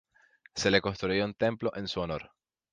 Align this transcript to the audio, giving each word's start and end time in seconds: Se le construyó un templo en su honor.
Se 0.55 0.71
le 0.71 0.81
construyó 0.81 1.23
un 1.25 1.35
templo 1.35 1.71
en 1.75 1.87
su 1.87 2.01
honor. 2.01 2.31